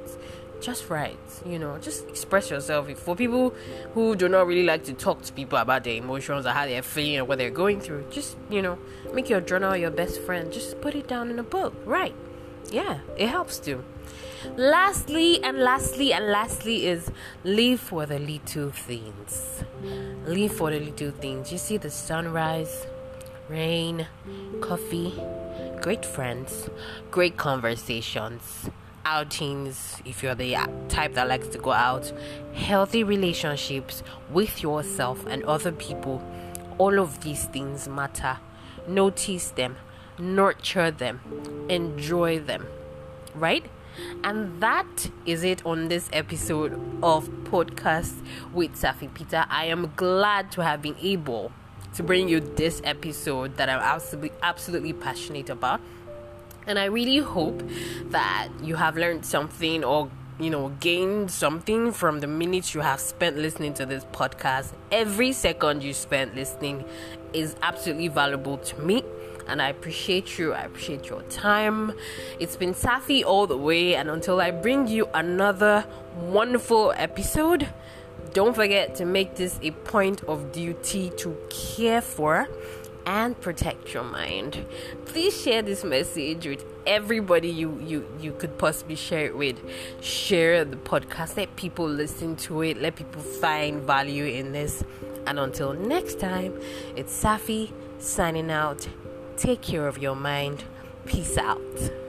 just 0.61 0.88
write 0.90 1.18
you 1.44 1.59
know 1.59 1.78
just 1.78 2.09
express 2.09 2.50
yourself. 2.50 2.90
For 2.99 3.16
people 3.16 3.54
who 3.94 4.14
do 4.16 4.28
not 4.28 4.47
really 4.47 4.62
like 4.62 4.85
to 4.85 4.94
talk 4.94 5.23
to 5.23 5.33
people 5.33 5.59
about 5.59 5.85
their 5.85 5.94
emotions 5.94 6.47
or 6.47 6.50
how 6.50 6.66
they're 6.66 6.83
feeling 6.83 7.21
or 7.21 7.25
what 7.25 7.38
they're 7.38 7.50
going 7.50 7.80
through 7.80 8.06
just 8.11 8.37
you 8.50 8.62
know 8.62 8.78
make 9.12 9.28
your 9.28 9.40
journal 9.40 9.76
your 9.76 9.90
best 9.90 10.21
friend 10.21 10.52
just 10.52 10.80
put 10.80 10.94
it 10.94 11.06
down 11.09 11.30
in 11.30 11.38
a 11.38 11.42
book 11.42 11.75
right 11.85 12.14
yeah 12.71 13.00
it 13.16 13.28
helps 13.28 13.59
too. 13.59 13.85
Lastly 14.56 15.42
and 15.42 15.59
lastly 15.59 16.12
and 16.12 16.26
lastly 16.26 16.87
is 16.87 17.11
live 17.44 17.80
for 17.80 18.04
the 18.04 18.18
little 18.18 18.71
things. 18.71 19.64
Live 20.26 20.52
for 20.52 20.71
the 20.71 20.80
little 20.80 21.11
things. 21.12 21.50
You 21.50 21.56
see 21.56 21.78
the 21.78 21.90
sunrise 21.90 22.87
rain 23.49 24.06
coffee 24.61 25.14
great 25.80 26.04
friends, 26.04 26.68
great 27.11 27.37
conversations, 27.37 28.68
outings 29.04 30.00
if 30.04 30.23
you're 30.23 30.34
the 30.34 30.56
type 30.88 31.14
that 31.14 31.28
likes 31.28 31.49
to 31.49 31.58
go 31.58 31.73
out, 31.73 32.12
healthy 32.54 33.04
relationships 33.04 34.02
with 34.30 34.62
yourself 34.62 35.26
and 35.26 35.44
other 35.44 35.73
people. 35.73 36.23
All 36.78 36.99
of 36.99 37.20
these 37.20 37.44
things 37.44 37.88
matter. 37.88 38.38
Notice 38.88 39.50
them, 39.50 39.76
nurture 40.18 40.90
them, 40.90 41.20
enjoy 41.68 42.40
them, 42.40 42.66
right? 43.34 43.64
And 44.25 44.61
that 44.61 45.11
is 45.25 45.44
it 45.44 45.64
on 45.64 45.88
this 45.88 46.08
episode 46.12 46.73
of 47.02 47.28
podcast 47.44 48.14
with 48.52 48.73
Safi 48.73 49.12
Peter. 49.12 49.44
I 49.49 49.66
am 49.66 49.92
glad 49.94 50.50
to 50.52 50.62
have 50.62 50.82
been 50.82 50.96
able 51.00 51.52
to 51.95 52.03
bring 52.03 52.29
you 52.29 52.41
this 52.41 52.81
episode 52.85 53.57
that 53.57 53.69
I'm 53.69 53.81
absolutely 53.81 54.33
absolutely 54.43 54.93
passionate 54.93 55.51
about. 55.51 55.81
And 56.66 56.79
I 56.79 56.87
really 56.87 57.18
hope 57.18 57.62
that 58.11 58.49
you 58.62 58.77
have 58.77 58.97
learned 58.97 59.27
something 59.27 59.85
or 59.85 60.11
you 60.40 60.51
know 60.51 60.70
gained 60.81 61.31
something 61.31 61.92
from 61.92 62.20
the 62.20 62.27
minutes 62.27 62.75
you 62.75 62.81
have 62.81 63.01
spent 63.01 63.37
listening 63.37 63.75
to 63.75 63.87
this 63.87 64.05
podcast. 64.07 64.73
Every 64.90 65.33
second 65.33 65.83
you 65.83 65.92
spent 65.92 66.35
listening 66.35 66.85
is 67.33 67.57
absolutely 67.62 68.09
valuable 68.09 68.59
to 68.59 68.81
me 68.81 69.05
and 69.47 69.61
I 69.61 69.68
appreciate 69.68 70.38
you. 70.38 70.53
I 70.53 70.62
appreciate 70.62 71.09
your 71.09 71.23
time. 71.23 71.92
It's 72.40 72.57
been 72.57 72.75
Safi 72.75 73.25
all 73.25 73.47
the 73.47 73.57
way, 73.57 73.94
and 73.94 74.09
until 74.09 74.40
I 74.40 74.51
bring 74.51 74.87
you 74.88 75.09
another 75.14 75.85
wonderful 76.16 76.92
episode, 76.97 77.68
don't 78.35 78.55
forget 78.55 78.97
to 78.97 79.05
make 79.05 79.37
this 79.37 79.59
a 79.62 79.70
point 79.70 80.23
of 80.25 80.53
duty 80.53 81.11
to 81.18 81.37
care 81.49 82.03
for 82.03 82.49
and 83.07 83.40
protect 83.40 83.94
your 83.94 84.03
mind. 84.03 84.66
Please 85.07 85.40
share 85.40 85.62
this 85.62 85.85
message 85.85 86.47
with 86.47 86.64
everybody 86.87 87.49
you 87.49 87.81
you 87.87 88.07
you 88.20 88.33
could 88.33 88.59
possibly 88.59 88.97
share 88.97 89.27
it 89.27 89.37
with. 89.37 89.59
Share 90.03 90.64
the 90.64 90.77
podcast. 90.77 91.37
Let 91.37 91.55
people 91.57 91.87
listen 91.87 92.35
to 92.49 92.62
it. 92.62 92.81
Let 92.83 92.97
people 92.97 93.23
find 93.23 93.83
value 93.83 94.25
in 94.25 94.53
this. 94.53 94.83
And 95.27 95.38
until 95.38 95.73
next 95.73 96.18
time, 96.18 96.61
it's 96.97 97.23
Safi 97.23 97.73
signing 97.99 98.51
out. 98.51 98.88
Take 99.37 99.62
care 99.62 99.87
of 99.87 99.99
your 99.99 100.16
mind. 100.16 100.64
Peace 101.07 101.38
out. 101.38 102.04